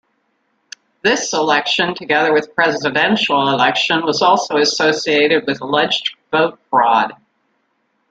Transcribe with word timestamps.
This 1.03 1.31
election, 1.31 1.93
together 1.93 2.33
with 2.33 2.55
presidential 2.55 3.49
election, 3.49 4.03
was 4.03 4.23
also 4.23 4.57
associated 4.57 5.45
with 5.45 5.61
alleged 5.61 6.15
vote 6.31 6.57
fraud. 6.71 7.13